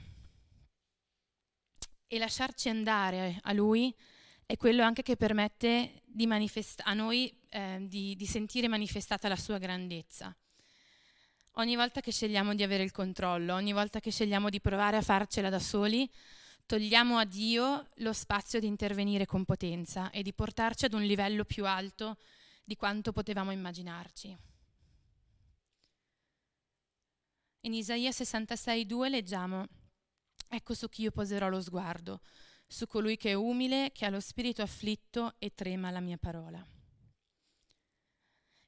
e 2.07 2.17
lasciarci 2.17 2.69
andare 2.69 3.39
a 3.43 3.53
Lui 3.53 3.93
è 4.45 4.55
quello 4.55 4.83
anche 4.83 5.03
che 5.03 5.17
permette 5.17 6.03
manifest- 6.05 6.81
a 6.85 6.93
noi 6.93 7.31
eh, 7.49 7.85
di, 7.87 8.15
di 8.15 8.25
sentire 8.25 8.67
manifestata 8.67 9.27
la 9.27 9.35
sua 9.35 9.57
grandezza. 9.57 10.35
Ogni 11.53 11.75
volta 11.75 12.01
che 12.01 12.11
scegliamo 12.11 12.55
di 12.55 12.63
avere 12.63 12.83
il 12.83 12.91
controllo, 12.91 13.53
ogni 13.53 13.73
volta 13.73 13.99
che 13.99 14.11
scegliamo 14.11 14.49
di 14.49 14.61
provare 14.61 14.97
a 14.97 15.01
farcela 15.01 15.49
da 15.49 15.59
soli, 15.59 16.09
togliamo 16.65 17.17
a 17.17 17.25
Dio 17.25 17.87
lo 17.95 18.13
spazio 18.13 18.59
di 18.59 18.67
intervenire 18.67 19.25
con 19.25 19.43
potenza 19.43 20.09
e 20.11 20.21
di 20.21 20.33
portarci 20.33 20.85
ad 20.85 20.93
un 20.93 21.01
livello 21.01 21.45
più 21.45 21.65
alto 21.65 22.17
di 22.63 22.75
quanto 22.75 23.11
potevamo 23.11 23.51
immaginarci. 23.51 24.37
In 27.61 27.73
Isaia 27.73 28.11
66,2 28.11 29.09
leggiamo 29.09 29.67
Ecco 30.47 30.73
su 30.73 30.87
chi 30.89 31.03
io 31.03 31.11
poserò 31.11 31.49
lo 31.49 31.61
sguardo, 31.61 32.21
su 32.65 32.87
colui 32.87 33.17
che 33.17 33.31
è 33.31 33.33
umile, 33.33 33.91
che 33.93 34.05
ha 34.05 34.09
lo 34.09 34.19
spirito 34.19 34.61
afflitto 34.61 35.35
e 35.39 35.53
trema 35.53 35.91
la 35.91 35.99
mia 35.99 36.17
parola. 36.17 36.65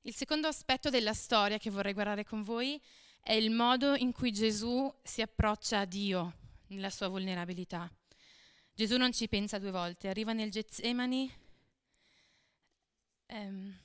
Il 0.02 0.16
secondo 0.16 0.48
aspetto 0.48 0.90
della 0.90 1.14
storia 1.14 1.58
che 1.58 1.70
vorrei 1.70 1.94
guardare 1.94 2.24
con 2.24 2.44
voi 2.44 2.82
è 3.22 3.34
il 3.34 3.52
modo 3.52 3.96
in 3.96 4.12
cui 4.12 4.32
Gesù 4.32 4.92
si 5.04 5.22
approccia 5.22 5.80
a 5.80 5.86
Dio 5.86 6.38
nella 6.68 6.90
sua 6.90 7.08
vulnerabilità. 7.08 7.92
Gesù 8.74 8.98
non 8.98 9.12
ci 9.12 9.28
pensa 9.28 9.60
due 9.60 9.72
volte, 9.72 10.08
arriva 10.08 10.32
nel 10.32 10.52
Getsemani, 10.52 11.32
ehm, 13.26 13.78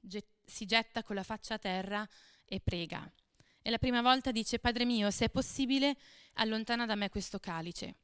get, 0.00 0.26
si 0.44 0.64
getta 0.64 1.02
con 1.02 1.16
la 1.16 1.22
faccia 1.22 1.54
a 1.54 1.58
terra 1.58 2.08
e 2.44 2.60
prega. 2.60 3.12
E 3.66 3.70
la 3.70 3.78
prima 3.78 4.00
volta 4.00 4.30
dice, 4.30 4.60
Padre 4.60 4.84
mio, 4.84 5.10
se 5.10 5.24
è 5.24 5.28
possibile, 5.28 5.96
allontana 6.34 6.86
da 6.86 6.94
me 6.94 7.08
questo 7.08 7.40
calice. 7.40 7.96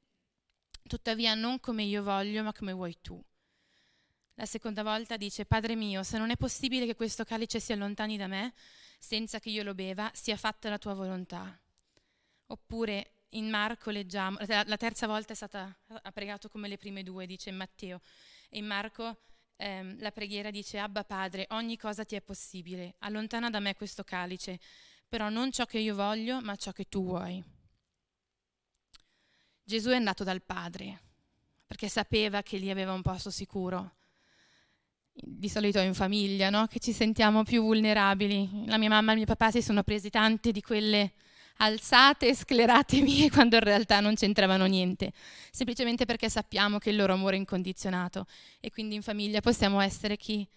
Tuttavia 0.83 1.35
non 1.35 1.61
come 1.61 1.85
io 1.85 2.03
voglio, 2.03 2.43
ma 2.43 2.53
come 2.53 2.73
vuoi 2.73 2.99
tu. 3.01 3.23
La 4.35 4.45
seconda 4.45 4.83
volta 4.83 5.17
dice, 5.17 5.45
Padre 5.45 5.77
mio, 5.77 6.03
se 6.03 6.19
non 6.19 6.31
è 6.31 6.37
possibile 6.37 6.85
che 6.85 6.97
questo 6.97 7.23
calice 7.23 7.61
si 7.61 7.73
allontani 7.73 8.17
da 8.17 8.27
me, 8.27 8.55
senza 8.99 9.39
che 9.39 9.51
io 9.51 9.63
lo 9.63 9.73
beva, 9.73 10.11
sia 10.13 10.37
fatta 10.37 10.69
la 10.69 10.79
tua 10.79 10.95
volontà. 10.95 11.57
Oppure 12.47 13.19
in 13.29 13.49
Marco 13.49 13.91
leggiamo, 13.91 14.39
la 14.41 14.77
terza 14.77 15.07
volta 15.07 15.33
è 15.33 15.37
stata, 15.37 15.73
ha 15.87 16.11
pregato 16.11 16.49
come 16.49 16.67
le 16.67 16.77
prime 16.77 17.05
due, 17.05 17.25
dice 17.25 17.53
Matteo, 17.53 18.01
e 18.51 18.59
in 18.59 18.67
Marco 18.67 19.17
ehm, 19.59 20.01
la 20.01 20.11
preghiera 20.11 20.51
dice, 20.51 20.81
Abba 20.81 21.05
Padre, 21.05 21.47
ogni 21.51 21.77
cosa 21.77 22.05
ti 22.05 22.17
è 22.17 22.21
possibile, 22.21 22.97
allontana 22.99 23.49
da 23.49 23.61
me 23.61 23.77
questo 23.77 24.03
calice, 24.03 24.59
però 25.13 25.29
non 25.29 25.53
ciò 25.53 25.67
che 25.67 25.79
io 25.79 25.95
voglio, 25.95 26.41
ma 26.41 26.57
ciò 26.57 26.73
che 26.73 26.87
tu 26.89 27.05
vuoi. 27.05 27.45
Gesù 29.63 29.91
è 29.91 29.95
andato 29.95 30.25
dal 30.25 30.41
Padre, 30.41 31.01
perché 31.67 31.87
sapeva 31.91 32.41
che 32.41 32.57
lì 32.57 32.71
aveva 32.71 32.95
un 32.95 33.03
posto 33.03 33.29
sicuro. 33.29 33.97
Di 35.13 35.51
solito 35.51 35.79
è 35.79 35.83
in 35.83 35.93
famiglia, 35.93 36.49
no? 36.49 36.67
Che 36.67 36.79
ci 36.79 36.95
sentiamo 36.95 37.43
più 37.43 37.61
vulnerabili. 37.61 38.65
La 38.65 38.79
mia 38.79 38.89
mamma 38.89 39.13
e 39.13 39.17
mio 39.17 39.27
papà 39.27 39.51
si 39.51 39.61
sono 39.61 39.83
presi 39.83 40.09
tante 40.09 40.51
di 40.51 40.63
quelle 40.63 41.13
alzate 41.59 42.29
e 42.29 42.35
sclerate 42.35 43.03
mie 43.03 43.29
quando 43.31 43.57
in 43.57 43.65
realtà 43.65 44.01
non 44.01 44.15
c'entravano 44.15 44.65
niente, 44.65 45.13
semplicemente 45.51 46.07
perché 46.07 46.31
sappiamo 46.31 46.79
che 46.79 46.89
il 46.89 46.97
loro 46.97 47.13
amore 47.13 47.37
è 47.37 47.39
incondizionato 47.39 48.25
e 48.61 48.71
quindi 48.71 48.95
in 48.95 49.03
famiglia 49.03 49.43
possiamo 49.43 49.79
essere 49.83 50.17
chi, 50.17 50.49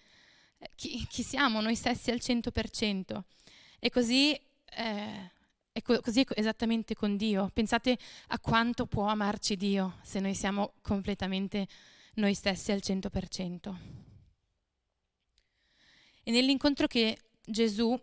chi, 0.74 1.06
chi 1.10 1.22
siamo, 1.22 1.60
noi 1.60 1.74
stessi 1.76 2.10
al 2.10 2.20
100%. 2.22 3.22
E 3.86 3.90
così, 3.90 4.32
eh, 4.32 5.30
è 5.70 5.80
co- 5.80 6.00
così 6.00 6.22
è 6.22 6.26
esattamente 6.34 6.96
con 6.96 7.16
Dio. 7.16 7.50
Pensate 7.54 7.96
a 8.26 8.40
quanto 8.40 8.86
può 8.86 9.06
amarci 9.06 9.54
Dio 9.56 9.98
se 10.02 10.18
noi 10.18 10.34
siamo 10.34 10.72
completamente 10.82 11.68
noi 12.14 12.34
stessi 12.34 12.72
al 12.72 12.80
100%. 12.82 13.76
E 16.24 16.30
nell'incontro 16.32 16.88
che 16.88 17.16
Gesù 17.44 17.96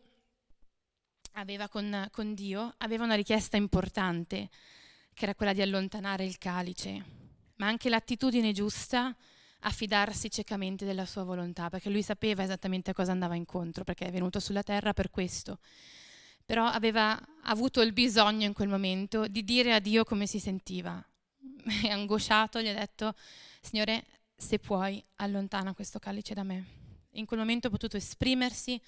aveva 1.33 1.67
con, 1.67 2.07
con 2.11 2.33
Dio, 2.33 2.75
aveva 2.77 3.03
una 3.03 3.15
richiesta 3.15 3.57
importante, 3.57 4.49
che 5.13 5.25
era 5.25 5.35
quella 5.35 5.51
di 5.51 5.61
allontanare 5.61 6.23
il 6.23 6.37
calice, 6.37 7.03
ma 7.55 7.67
anche 7.67 7.89
l'attitudine 7.89 8.53
giusta 8.53 9.13
a 9.65 9.69
fidarsi 9.71 10.29
ciecamente 10.29 10.85
della 10.85 11.05
sua 11.05 11.23
volontà, 11.23 11.69
perché 11.69 11.89
lui 11.89 12.01
sapeva 12.01 12.43
esattamente 12.43 12.91
a 12.91 12.93
cosa 12.93 13.11
andava 13.11 13.35
incontro, 13.35 13.83
perché 13.83 14.05
è 14.05 14.11
venuto 14.11 14.39
sulla 14.39 14.63
terra 14.63 14.93
per 14.93 15.09
questo. 15.09 15.59
Però 16.45 16.65
aveva 16.65 17.19
avuto 17.43 17.81
il 17.81 17.93
bisogno 17.93 18.45
in 18.45 18.53
quel 18.53 18.67
momento 18.67 19.27
di 19.27 19.43
dire 19.43 19.73
a 19.73 19.79
Dio 19.79 20.03
come 20.03 20.27
si 20.27 20.39
sentiva. 20.39 21.03
E 21.83 21.89
angosciato 21.89 22.61
gli 22.61 22.67
ha 22.67 22.73
detto, 22.73 23.13
Signore, 23.61 24.03
se 24.35 24.59
puoi, 24.59 25.01
allontana 25.15 25.73
questo 25.73 25.97
calice 25.97 26.33
da 26.33 26.43
me. 26.43 26.65
In 27.11 27.25
quel 27.25 27.39
momento 27.39 27.67
ha 27.67 27.69
potuto 27.69 27.95
esprimersi, 27.95 28.79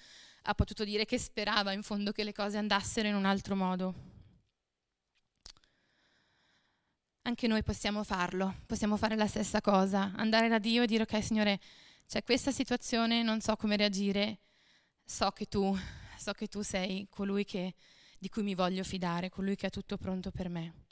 ha 0.44 0.54
potuto 0.54 0.84
dire 0.84 1.06
che 1.06 1.18
sperava 1.18 1.72
in 1.72 1.84
fondo 1.84 2.12
che 2.12 2.26
le 2.26 2.34
cose 2.34 2.58
andassero 2.58 3.08
in 3.08 3.16
un 3.16 3.26
altro 3.26 3.56
modo. 3.56 4.15
Anche 7.28 7.48
noi 7.48 7.64
possiamo 7.64 8.04
farlo, 8.04 8.56
possiamo 8.68 8.98
fare 8.98 9.16
la 9.16 9.26
stessa 9.26 9.60
cosa, 9.60 10.12
andare 10.16 10.48
da 10.48 10.60
Dio 10.60 10.84
e 10.84 10.88
dire 10.88 11.04
ok 11.04 11.24
Signore, 11.24 11.60
c'è 12.08 12.24
questa 12.24 12.52
situazione, 12.52 13.24
non 13.24 13.42
so 13.42 13.56
come 13.56 13.76
reagire, 13.76 14.40
so 15.04 15.32
che 15.32 15.48
tu, 15.48 15.76
so 16.18 16.34
che 16.34 16.48
tu 16.48 16.62
sei 16.62 17.08
colui 17.10 17.44
che, 17.44 17.74
di 18.20 18.30
cui 18.30 18.44
mi 18.44 18.54
voglio 18.54 18.84
fidare, 18.84 19.30
colui 19.30 19.56
che 19.56 19.66
ha 19.66 19.70
tutto 19.72 19.98
pronto 19.98 20.30
per 20.30 20.50
me. 20.50 20.86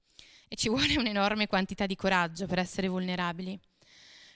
E 0.48 0.56
ci 0.56 0.70
vuole 0.70 0.98
un'enorme 0.98 1.46
quantità 1.46 1.86
di 1.86 1.96
coraggio 1.96 2.48
per 2.48 2.58
essere 2.58 2.88
vulnerabili. 2.88 3.60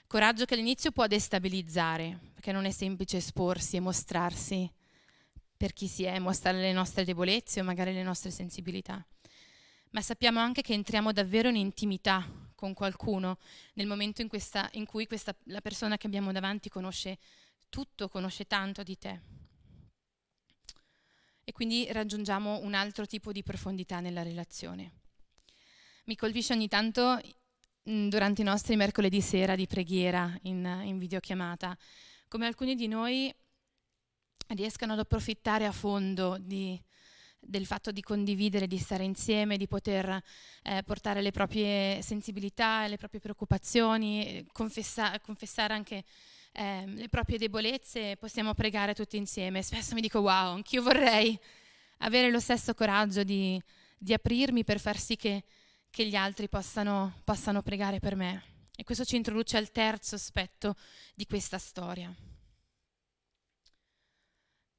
Coraggio 0.06 0.44
che 0.44 0.54
all'inizio 0.54 0.92
può 0.92 1.08
destabilizzare, 1.08 2.16
perché 2.32 2.52
non 2.52 2.64
è 2.64 2.70
semplice 2.70 3.16
esporsi 3.16 3.74
e 3.74 3.80
mostrarsi 3.80 4.72
per 5.56 5.72
chi 5.72 5.88
si 5.88 6.04
è, 6.04 6.16
mostrare 6.20 6.60
le 6.60 6.72
nostre 6.72 7.04
debolezze 7.04 7.60
o 7.60 7.64
magari 7.64 7.92
le 7.92 8.04
nostre 8.04 8.30
sensibilità 8.30 9.04
ma 9.90 10.00
sappiamo 10.00 10.40
anche 10.40 10.62
che 10.62 10.72
entriamo 10.72 11.12
davvero 11.12 11.48
in 11.48 11.56
intimità 11.56 12.26
con 12.54 12.74
qualcuno 12.74 13.38
nel 13.74 13.86
momento 13.86 14.20
in, 14.20 14.28
questa, 14.28 14.68
in 14.72 14.84
cui 14.84 15.06
questa, 15.06 15.34
la 15.44 15.60
persona 15.60 15.96
che 15.96 16.06
abbiamo 16.06 16.32
davanti 16.32 16.68
conosce 16.68 17.18
tutto, 17.68 18.08
conosce 18.08 18.46
tanto 18.46 18.82
di 18.82 18.98
te. 18.98 19.20
E 21.44 21.52
quindi 21.52 21.86
raggiungiamo 21.90 22.60
un 22.62 22.74
altro 22.74 23.06
tipo 23.06 23.32
di 23.32 23.42
profondità 23.42 24.00
nella 24.00 24.22
relazione. 24.22 24.92
Mi 26.04 26.16
colpisce 26.16 26.52
ogni 26.52 26.68
tanto 26.68 27.20
durante 27.82 28.42
i 28.42 28.44
nostri 28.44 28.76
mercoledì 28.76 29.20
sera 29.20 29.54
di 29.54 29.66
preghiera 29.66 30.36
in, 30.42 30.82
in 30.84 30.98
videochiamata, 30.98 31.76
come 32.28 32.46
alcuni 32.46 32.74
di 32.74 32.86
noi 32.86 33.34
riescano 34.48 34.92
ad 34.92 34.98
approfittare 34.98 35.64
a 35.64 35.72
fondo 35.72 36.36
di, 36.38 36.80
del 37.40 37.66
fatto 37.66 37.90
di 37.90 38.02
condividere, 38.02 38.66
di 38.66 38.78
stare 38.78 39.04
insieme, 39.04 39.56
di 39.56 39.66
poter 39.66 40.22
eh, 40.62 40.82
portare 40.82 41.22
le 41.22 41.30
proprie 41.30 42.02
sensibilità, 42.02 42.86
le 42.86 42.96
proprie 42.96 43.20
preoccupazioni, 43.20 44.46
confessa- 44.52 45.18
confessare 45.20 45.74
anche 45.74 46.04
eh, 46.52 46.84
le 46.86 47.08
proprie 47.08 47.38
debolezze, 47.38 48.16
possiamo 48.16 48.54
pregare 48.54 48.94
tutti 48.94 49.16
insieme. 49.16 49.62
Spesso 49.62 49.94
mi 49.94 50.00
dico 50.00 50.20
wow, 50.20 50.54
anch'io 50.54 50.82
vorrei 50.82 51.38
avere 51.98 52.30
lo 52.30 52.40
stesso 52.40 52.74
coraggio 52.74 53.22
di, 53.22 53.60
di 53.96 54.12
aprirmi 54.12 54.64
per 54.64 54.80
far 54.80 54.98
sì 54.98 55.16
che, 55.16 55.44
che 55.90 56.06
gli 56.06 56.16
altri 56.16 56.48
possano, 56.48 57.20
possano 57.24 57.62
pregare 57.62 58.00
per 58.00 58.14
me. 58.14 58.42
E 58.76 58.84
questo 58.84 59.04
ci 59.04 59.16
introduce 59.16 59.56
al 59.56 59.72
terzo 59.72 60.14
aspetto 60.14 60.76
di 61.14 61.26
questa 61.26 61.58
storia. 61.58 62.14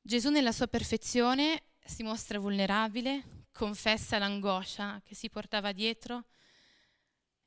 Gesù 0.01 0.30
nella 0.30 0.54
sua 0.54 0.68
perfezione 0.68 1.63
si 1.89 2.03
mostra 2.03 2.38
vulnerabile, 2.38 3.48
confessa 3.51 4.19
l'angoscia 4.19 5.01
che 5.03 5.15
si 5.15 5.27
portava 5.29 5.72
dietro 5.72 6.25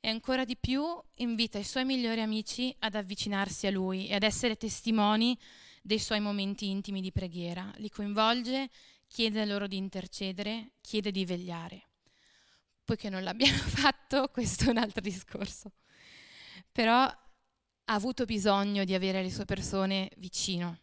e 0.01 0.09
ancora 0.09 0.43
di 0.43 0.57
più 0.57 0.83
invita 1.15 1.57
i 1.57 1.63
suoi 1.63 1.85
migliori 1.85 2.19
amici 2.19 2.75
ad 2.79 2.95
avvicinarsi 2.95 3.67
a 3.67 3.71
lui 3.71 4.09
e 4.09 4.15
ad 4.15 4.23
essere 4.23 4.57
testimoni 4.57 5.39
dei 5.81 5.97
suoi 5.97 6.19
momenti 6.19 6.69
intimi 6.69 6.99
di 6.99 7.13
preghiera. 7.13 7.71
Li 7.77 7.89
coinvolge, 7.89 8.69
chiede 9.07 9.45
loro 9.45 9.65
di 9.65 9.77
intercedere, 9.77 10.73
chiede 10.81 11.11
di 11.11 11.23
vegliare. 11.25 11.87
Poiché 12.83 13.09
non 13.09 13.23
l'abbiamo 13.23 13.57
fatto, 13.63 14.27
questo 14.27 14.65
è 14.65 14.69
un 14.69 14.77
altro 14.77 14.99
discorso. 14.99 15.71
Però 16.69 17.01
ha 17.01 17.17
avuto 17.85 18.25
bisogno 18.25 18.83
di 18.83 18.93
avere 18.93 19.23
le 19.23 19.31
sue 19.31 19.45
persone 19.45 20.11
vicino 20.17 20.82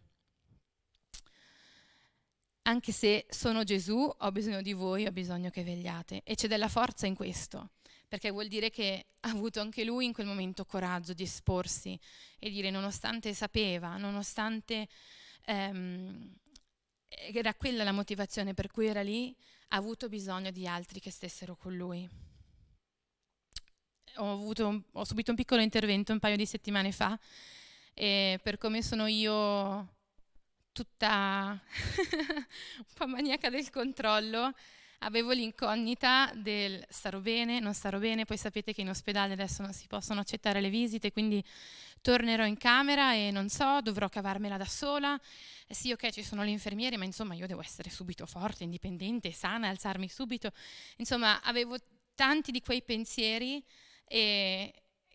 anche 2.70 2.92
se 2.92 3.26
sono 3.28 3.64
Gesù, 3.64 4.08
ho 4.16 4.32
bisogno 4.32 4.62
di 4.62 4.72
voi, 4.72 5.04
ho 5.04 5.10
bisogno 5.10 5.50
che 5.50 5.64
vegliate. 5.64 6.22
E 6.24 6.36
c'è 6.36 6.46
della 6.46 6.68
forza 6.68 7.06
in 7.06 7.16
questo, 7.16 7.70
perché 8.06 8.30
vuol 8.30 8.46
dire 8.46 8.70
che 8.70 9.06
ha 9.20 9.30
avuto 9.30 9.60
anche 9.60 9.84
lui 9.84 10.04
in 10.04 10.12
quel 10.12 10.26
momento 10.26 10.64
coraggio 10.64 11.12
di 11.12 11.24
esporsi 11.24 11.98
e 12.38 12.48
dire, 12.48 12.70
nonostante 12.70 13.34
sapeva, 13.34 13.96
nonostante 13.96 14.88
ehm, 15.46 16.32
era 17.32 17.54
quella 17.54 17.82
la 17.82 17.92
motivazione 17.92 18.54
per 18.54 18.70
cui 18.70 18.86
era 18.86 19.02
lì, 19.02 19.34
ha 19.68 19.76
avuto 19.76 20.08
bisogno 20.08 20.52
di 20.52 20.66
altri 20.66 21.00
che 21.00 21.10
stessero 21.10 21.56
con 21.56 21.74
lui. 21.76 22.08
Ho, 24.16 24.32
avuto, 24.32 24.84
ho 24.92 25.04
subito 25.04 25.30
un 25.30 25.36
piccolo 25.36 25.60
intervento 25.60 26.12
un 26.12 26.18
paio 26.20 26.36
di 26.36 26.46
settimane 26.46 26.92
fa 26.92 27.18
e 27.94 28.38
per 28.42 28.58
come 28.58 28.82
sono 28.82 29.06
io 29.06 29.98
tutta 30.80 31.60
un 31.60 32.84
po' 32.94 33.06
maniaca 33.06 33.50
del 33.50 33.68
controllo, 33.68 34.54
avevo 35.00 35.32
l'incognita 35.32 36.32
del 36.34 36.82
starò 36.88 37.18
bene, 37.18 37.60
non 37.60 37.75
starò 37.75 37.99
bene, 37.99 38.25
poi 38.25 38.38
sapete 38.38 38.72
che 38.72 38.80
in 38.80 38.88
ospedale 38.88 39.34
adesso 39.34 39.60
non 39.60 39.75
si 39.75 39.87
possono 39.87 40.20
accettare 40.20 40.62
le 40.62 40.70
visite, 40.70 41.12
quindi 41.12 41.44
tornerò 42.00 42.46
in 42.46 42.56
camera 42.56 43.12
e 43.12 43.30
non 43.30 43.50
so, 43.50 43.82
dovrò 43.82 44.08
cavarmela 44.08 44.56
da 44.56 44.64
sola. 44.64 45.20
Eh 45.66 45.75
sì, 45.75 45.92
ok, 45.92 46.08
ci 46.12 46.22
sono 46.22 46.44
le 46.44 46.50
infermiere, 46.50 46.96
ma 46.96 47.04
insomma 47.04 47.34
io 47.34 47.46
devo 47.46 47.60
essere 47.60 47.90
subito 47.90 48.25
forte, 48.25 48.64
indipendente, 48.64 49.32
sana, 49.32 49.68
alzarmi 49.68 50.08
subito. 50.08 50.50
Insomma, 50.96 51.42
avevo 51.42 51.76
tanti 52.14 52.52
di 52.52 52.62
quei 52.62 52.82
pensieri 52.82 53.62
e, 54.06 54.72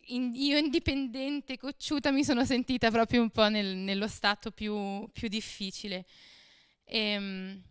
in, 0.08 0.34
io 0.36 0.58
indipendente, 0.58 1.58
cocciuta, 1.58 2.12
mi 2.12 2.24
sono 2.24 2.46
sentita 2.46 2.92
proprio 2.92 3.22
un 3.22 3.30
po' 3.30 3.48
nel, 3.48 3.76
nello 3.76 4.08
stato 4.08 4.52
più, 4.52 5.08
più 5.12 5.28
difficile. 5.28 6.06
E, 6.84 7.00
ehm, 7.00 7.64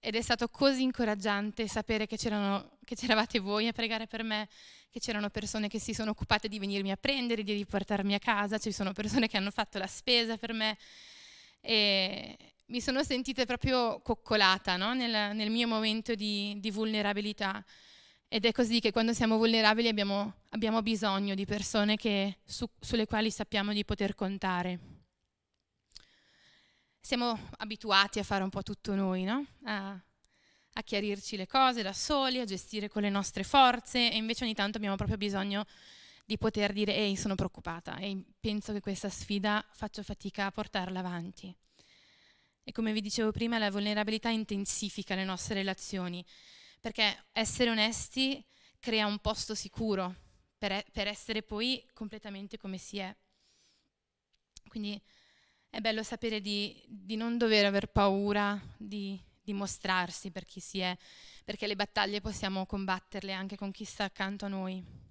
ed 0.00 0.14
è 0.14 0.22
stato 0.22 0.48
così 0.48 0.82
incoraggiante 0.82 1.66
sapere 1.66 2.06
che, 2.06 2.16
che 2.16 2.94
c'eravate 2.94 3.40
voi 3.40 3.66
a 3.66 3.72
pregare 3.72 4.06
per 4.06 4.22
me, 4.22 4.48
che 4.90 5.00
c'erano 5.00 5.28
persone 5.28 5.68
che 5.68 5.80
si 5.80 5.92
sono 5.92 6.10
occupate 6.10 6.48
di 6.48 6.58
venirmi 6.58 6.90
a 6.92 6.96
prendere, 6.96 7.42
di 7.42 7.52
riportarmi 7.52 8.14
a 8.14 8.18
casa, 8.18 8.58
ci 8.58 8.72
sono 8.72 8.92
persone 8.92 9.28
che 9.28 9.36
hanno 9.36 9.50
fatto 9.50 9.78
la 9.78 9.86
spesa 9.86 10.36
per 10.36 10.52
me. 10.52 10.78
E 11.60 12.36
mi 12.66 12.80
sono 12.80 13.02
sentita 13.02 13.44
proprio 13.44 14.00
coccolata 14.00 14.76
no? 14.76 14.94
nel, 14.94 15.34
nel, 15.34 15.50
mio 15.50 15.66
momento 15.66 16.14
di, 16.14 16.56
di 16.60 16.70
vulnerabilità. 16.70 17.64
Ed 18.30 18.44
è 18.44 18.52
così 18.52 18.78
che 18.78 18.92
quando 18.92 19.14
siamo 19.14 19.38
vulnerabili 19.38 19.88
abbiamo, 19.88 20.34
abbiamo 20.50 20.82
bisogno 20.82 21.34
di 21.34 21.46
persone 21.46 21.96
che, 21.96 22.40
su, 22.44 22.68
sulle 22.78 23.06
quali 23.06 23.30
sappiamo 23.30 23.72
di 23.72 23.86
poter 23.86 24.14
contare. 24.14 24.78
Siamo 27.00 27.48
abituati 27.56 28.18
a 28.18 28.22
fare 28.22 28.44
un 28.44 28.50
po' 28.50 28.62
tutto 28.62 28.94
noi, 28.94 29.24
no? 29.24 29.46
A, 29.64 29.98
a 30.78 30.82
chiarirci 30.82 31.38
le 31.38 31.46
cose 31.46 31.80
da 31.80 31.94
soli, 31.94 32.38
a 32.38 32.44
gestire 32.44 32.88
con 32.88 33.00
le 33.00 33.08
nostre 33.08 33.44
forze 33.44 34.12
e 34.12 34.16
invece 34.16 34.44
ogni 34.44 34.54
tanto 34.54 34.76
abbiamo 34.76 34.96
proprio 34.96 35.16
bisogno 35.16 35.64
di 36.26 36.36
poter 36.36 36.74
dire 36.74 36.94
ehi 36.94 37.16
sono 37.16 37.34
preoccupata 37.34 37.96
e 37.96 38.22
penso 38.38 38.74
che 38.74 38.80
questa 38.80 39.08
sfida 39.08 39.64
faccio 39.72 40.02
fatica 40.02 40.44
a 40.44 40.50
portarla 40.50 40.98
avanti. 40.98 41.54
E 42.62 42.72
come 42.72 42.92
vi 42.92 43.00
dicevo 43.00 43.32
prima, 43.32 43.56
la 43.56 43.70
vulnerabilità 43.70 44.28
intensifica 44.28 45.14
le 45.14 45.24
nostre 45.24 45.54
relazioni, 45.54 46.22
perché 46.80 47.26
essere 47.32 47.70
onesti 47.70 48.44
crea 48.78 49.06
un 49.06 49.18
posto 49.18 49.54
sicuro 49.54 50.14
per, 50.56 50.84
per 50.92 51.06
essere 51.06 51.42
poi 51.42 51.84
completamente 51.92 52.58
come 52.58 52.78
si 52.78 52.98
è. 52.98 53.14
Quindi 54.68 55.00
è 55.70 55.80
bello 55.80 56.02
sapere 56.02 56.40
di, 56.40 56.82
di 56.86 57.16
non 57.16 57.38
dover 57.38 57.64
aver 57.64 57.86
paura 57.86 58.60
di, 58.76 59.20
di 59.42 59.52
mostrarsi 59.52 60.30
per 60.30 60.44
chi 60.44 60.60
si 60.60 60.78
è, 60.80 60.96
perché 61.44 61.66
le 61.66 61.76
battaglie 61.76 62.20
possiamo 62.20 62.66
combatterle 62.66 63.32
anche 63.32 63.56
con 63.56 63.70
chi 63.70 63.84
sta 63.84 64.04
accanto 64.04 64.44
a 64.44 64.48
noi. 64.48 65.07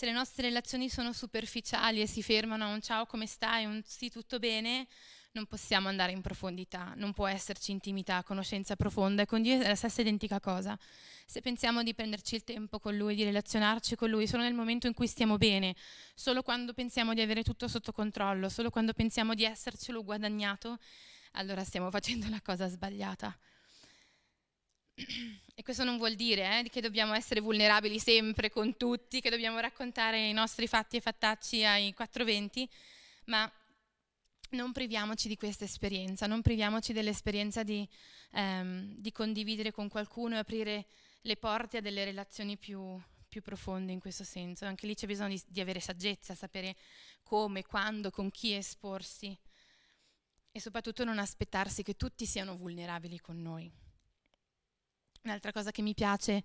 Se 0.00 0.06
le 0.06 0.12
nostre 0.12 0.44
relazioni 0.44 0.88
sono 0.88 1.12
superficiali 1.12 2.00
e 2.00 2.06
si 2.06 2.22
fermano 2.22 2.64
a 2.64 2.68
un 2.68 2.80
ciao 2.80 3.04
come 3.04 3.26
stai, 3.26 3.66
un 3.66 3.82
sì 3.84 4.08
tutto 4.08 4.38
bene, 4.38 4.86
non 5.32 5.44
possiamo 5.44 5.88
andare 5.88 6.10
in 6.12 6.22
profondità, 6.22 6.94
non 6.96 7.12
può 7.12 7.26
esserci 7.26 7.70
intimità, 7.70 8.22
conoscenza 8.22 8.76
profonda 8.76 9.20
e 9.20 9.26
con 9.26 9.42
Dio 9.42 9.60
è 9.60 9.68
la 9.68 9.74
stessa 9.74 10.00
identica 10.00 10.40
cosa. 10.40 10.74
Se 11.26 11.42
pensiamo 11.42 11.82
di 11.82 11.92
prenderci 11.92 12.34
il 12.34 12.44
tempo 12.44 12.78
con 12.78 12.96
Lui, 12.96 13.14
di 13.14 13.24
relazionarci 13.24 13.94
con 13.94 14.08
Lui 14.08 14.26
solo 14.26 14.42
nel 14.42 14.54
momento 14.54 14.86
in 14.86 14.94
cui 14.94 15.06
stiamo 15.06 15.36
bene, 15.36 15.76
solo 16.14 16.40
quando 16.40 16.72
pensiamo 16.72 17.12
di 17.12 17.20
avere 17.20 17.42
tutto 17.42 17.68
sotto 17.68 17.92
controllo, 17.92 18.48
solo 18.48 18.70
quando 18.70 18.94
pensiamo 18.94 19.34
di 19.34 19.44
essercelo 19.44 20.02
guadagnato, 20.02 20.78
allora 21.32 21.62
stiamo 21.62 21.90
facendo 21.90 22.26
la 22.30 22.40
cosa 22.40 22.68
sbagliata. 22.68 23.38
E 25.60 25.62
questo 25.62 25.84
non 25.84 25.98
vuol 25.98 26.14
dire 26.14 26.60
eh, 26.60 26.70
che 26.70 26.80
dobbiamo 26.80 27.12
essere 27.12 27.40
vulnerabili 27.40 27.98
sempre 27.98 28.48
con 28.48 28.78
tutti, 28.78 29.20
che 29.20 29.28
dobbiamo 29.28 29.58
raccontare 29.58 30.26
i 30.26 30.32
nostri 30.32 30.66
fatti 30.66 30.96
e 30.96 31.02
fattacci 31.02 31.62
ai 31.66 31.92
420, 31.92 32.66
ma 33.26 33.52
non 34.52 34.72
priviamoci 34.72 35.28
di 35.28 35.36
questa 35.36 35.64
esperienza, 35.64 36.26
non 36.26 36.40
priviamoci 36.40 36.94
dell'esperienza 36.94 37.62
di, 37.62 37.86
ehm, 38.32 38.94
di, 38.96 39.12
condividere 39.12 39.70
con 39.70 39.90
qualcuno 39.90 40.36
e 40.36 40.38
aprire 40.38 40.86
le 41.20 41.36
porte 41.36 41.76
a 41.76 41.80
delle 41.82 42.04
relazioni 42.04 42.56
più, 42.56 42.98
più 43.28 43.42
profonde 43.42 43.92
in 43.92 44.00
questo 44.00 44.24
senso. 44.24 44.64
Anche 44.64 44.86
lì 44.86 44.94
c'è 44.94 45.06
bisogno 45.06 45.34
di, 45.34 45.42
di 45.46 45.60
avere 45.60 45.80
saggezza, 45.80 46.34
sapere 46.34 46.74
come, 47.22 47.64
quando, 47.64 48.10
con 48.10 48.30
chi 48.30 48.54
esporsi 48.54 49.36
e 50.52 50.58
soprattutto 50.58 51.04
non 51.04 51.18
aspettarsi 51.18 51.82
che 51.82 51.96
tutti 51.96 52.24
siano 52.24 52.56
vulnerabili 52.56 53.20
con 53.20 53.42
noi. 53.42 53.70
Un'altra 55.22 55.52
cosa 55.52 55.70
che 55.70 55.82
mi 55.82 55.92
piace 55.92 56.44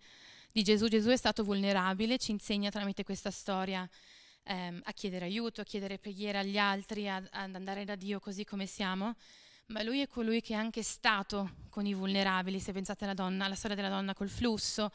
di 0.52 0.62
Gesù, 0.62 0.90
Gesù 0.90 1.08
è 1.08 1.16
stato 1.16 1.46
vulnerabile, 1.46 2.18
ci 2.18 2.32
insegna 2.32 2.70
tramite 2.70 3.06
questa 3.06 3.32
storia 3.32 3.90
ehm, 4.44 4.82
a 4.84 4.92
chiedere 4.92 5.24
aiuto, 5.24 5.62
a 5.62 5.64
chiedere 5.64 5.98
preghiera 5.98 6.40
agli 6.40 6.58
altri, 6.58 7.08
ad, 7.08 7.26
andare 7.32 7.86
da 7.86 7.96
Dio 7.96 8.20
così 8.20 8.44
come 8.44 8.66
siamo, 8.66 9.16
ma 9.68 9.82
lui 9.82 10.02
è 10.02 10.08
colui 10.08 10.42
che 10.42 10.56
è 10.56 10.58
anche 10.58 10.84
stato 10.84 11.52
con 11.70 11.86
i 11.86 11.94
vulnerabili, 11.94 12.60
se 12.60 12.74
pensate 12.74 13.06
alla 13.06 13.14
donna, 13.14 13.46
alla 13.46 13.56
storia 13.56 13.78
della 13.78 13.88
donna 13.88 14.14
col 14.14 14.28
flusso, 14.28 14.92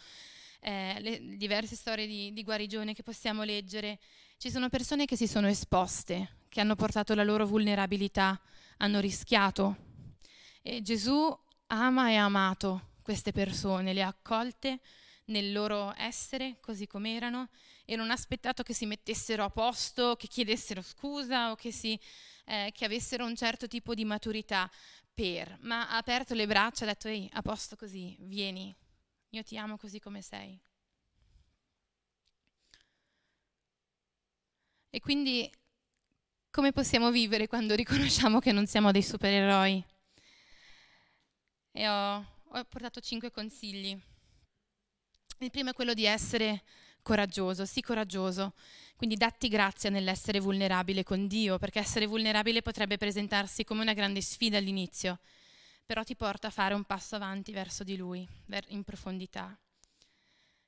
eh, 0.60 0.98
le 1.00 1.36
diverse 1.38 1.74
storie 1.74 2.06
di, 2.06 2.34
di 2.34 2.44
guarigione 2.44 2.92
che 2.92 3.02
possiamo 3.02 3.44
leggere, 3.44 3.98
ci 4.36 4.50
sono 4.50 4.68
persone 4.68 5.06
che 5.06 5.16
si 5.16 5.26
sono 5.26 5.48
esposte, 5.48 6.36
che 6.50 6.60
hanno 6.60 6.76
portato 6.76 7.14
la 7.14 7.24
loro 7.24 7.46
vulnerabilità, 7.46 8.38
hanno 8.76 9.00
rischiato. 9.00 9.88
E 10.60 10.82
Gesù 10.82 11.34
ama 11.68 12.10
e 12.10 12.16
ha 12.16 12.24
amato 12.24 12.88
queste 13.02 13.32
persone, 13.32 13.92
le 13.92 14.02
ha 14.02 14.08
accolte 14.08 14.80
nel 15.26 15.52
loro 15.52 15.94
essere 15.96 16.58
così 16.60 16.86
come 16.86 17.14
erano 17.14 17.48
e 17.84 17.96
non 17.96 18.10
ha 18.10 18.14
aspettato 18.14 18.62
che 18.62 18.74
si 18.74 18.86
mettessero 18.86 19.44
a 19.44 19.50
posto, 19.50 20.16
che 20.16 20.26
chiedessero 20.26 20.82
scusa 20.82 21.50
o 21.50 21.54
che, 21.54 21.72
si, 21.72 21.98
eh, 22.46 22.70
che 22.74 22.84
avessero 22.84 23.24
un 23.24 23.36
certo 23.36 23.66
tipo 23.66 23.94
di 23.94 24.04
maturità 24.04 24.70
per, 25.12 25.58
ma 25.62 25.88
ha 25.90 25.96
aperto 25.96 26.34
le 26.34 26.46
braccia 26.46 26.84
e 26.84 26.88
ha 26.88 26.92
detto 26.92 27.08
ehi, 27.08 27.28
a 27.32 27.42
posto 27.42 27.76
così, 27.76 28.16
vieni, 28.20 28.74
io 29.30 29.42
ti 29.42 29.56
amo 29.56 29.76
così 29.76 30.00
come 30.00 30.22
sei. 30.22 30.60
E 34.92 34.98
quindi 35.00 35.50
come 36.50 36.72
possiamo 36.72 37.10
vivere 37.10 37.46
quando 37.46 37.74
riconosciamo 37.74 38.40
che 38.40 38.52
non 38.52 38.66
siamo 38.66 38.90
dei 38.90 39.02
supereroi? 39.02 39.84
E 41.72 41.88
ho 41.88 42.26
ho 42.52 42.64
portato 42.64 43.00
cinque 43.00 43.30
consigli. 43.30 43.96
Il 45.38 45.50
primo 45.50 45.70
è 45.70 45.72
quello 45.72 45.94
di 45.94 46.04
essere 46.04 46.62
coraggioso, 47.02 47.64
sii 47.64 47.82
coraggioso. 47.82 48.54
Quindi 48.96 49.16
datti 49.16 49.48
grazia 49.48 49.88
nell'essere 49.88 50.40
vulnerabile 50.40 51.02
con 51.02 51.26
Dio, 51.26 51.58
perché 51.58 51.78
essere 51.78 52.06
vulnerabile 52.06 52.60
potrebbe 52.60 52.98
presentarsi 52.98 53.64
come 53.64 53.82
una 53.82 53.94
grande 53.94 54.20
sfida 54.20 54.58
all'inizio, 54.58 55.20
però 55.86 56.02
ti 56.02 56.16
porta 56.16 56.48
a 56.48 56.50
fare 56.50 56.74
un 56.74 56.84
passo 56.84 57.16
avanti 57.16 57.52
verso 57.52 57.84
di 57.84 57.96
Lui, 57.96 58.28
in 58.68 58.84
profondità. 58.84 59.56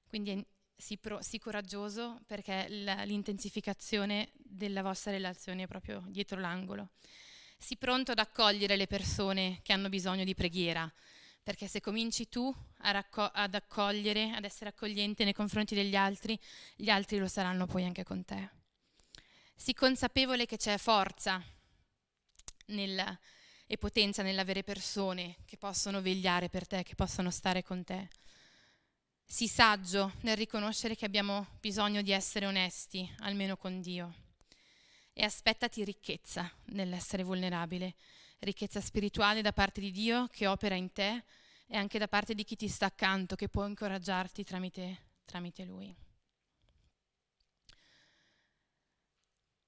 Quindi 0.09 0.45
sii, 0.77 0.99
pro, 0.99 1.21
sii 1.21 1.39
coraggioso 1.39 2.21
perché 2.27 2.67
l'intensificazione 2.69 4.31
della 4.35 4.83
vostra 4.83 5.11
relazione 5.11 5.65
è 5.65 5.67
proprio 5.67 6.03
dietro 6.07 6.39
l'angolo. 6.39 6.91
Sii 7.59 7.77
pronto 7.77 8.13
ad 8.13 8.19
accogliere 8.19 8.77
le 8.77 8.87
persone 8.87 9.61
che 9.63 9.73
hanno 9.73 9.89
bisogno 9.89 10.25
di 10.25 10.35
preghiera, 10.35 10.91
perché 11.43 11.67
se 11.67 11.81
cominci 11.81 12.29
tu 12.29 12.55
racco- 12.79 13.31
ad 13.33 13.55
accogliere, 13.55 14.31
ad 14.31 14.45
essere 14.45 14.71
accogliente 14.71 15.25
nei 15.25 15.33
confronti 15.33 15.75
degli 15.75 15.97
altri, 15.97 16.39
gli 16.77 16.89
altri 16.89 17.19
lo 17.19 17.29
saranno 17.29 17.67
poi 17.67 17.85
anche 17.85 18.05
con 18.05 18.25
te. 18.25 18.51
Sii 19.55 19.75
consapevole 19.75 20.47
che 20.47 20.57
c'è 20.57 20.79
forza 20.79 21.43
nel, 22.67 23.19
e 23.67 23.79
potenza 23.79 24.23
nell'avere 24.23 24.63
persone 24.63 25.37
che 25.45 25.57
possono 25.57 26.01
vegliare 26.01 26.49
per 26.49 26.67
te, 26.67 26.83
che 26.83 26.95
possono 26.95 27.31
stare 27.31 27.63
con 27.63 27.85
te. 27.85 28.09
Sii 29.25 29.49
saggio 29.49 30.13
nel 30.21 30.37
riconoscere 30.37 30.95
che 30.95 31.07
abbiamo 31.07 31.47
bisogno 31.61 32.03
di 32.03 32.13
essere 32.13 32.47
onesti, 32.47 33.09
almeno 33.21 33.57
con 33.57 33.81
Dio. 33.81 34.15
E 35.13 35.25
aspettati 35.25 35.85
ricchezza 35.85 36.51
nell'essere 36.67 37.23
vulnerabile, 37.23 37.95
ricchezza 38.43 38.81
spirituale 38.81 39.41
da 39.43 39.53
parte 39.53 39.81
di 39.81 39.91
Dio 39.91 40.27
che 40.29 40.47
opera 40.47 40.75
in 40.75 40.93
te 40.93 41.25
e 41.67 41.77
anche 41.77 41.99
da 41.99 42.09
parte 42.09 42.35
di 42.35 42.45
chi 42.45 42.57
ti 42.57 42.69
sta 42.69 42.87
accanto, 42.87 43.35
che 43.35 43.49
può 43.49 43.67
incoraggiarti 43.67 44.45
tramite, 44.45 44.99
tramite 45.25 45.65
Lui. 45.65 45.95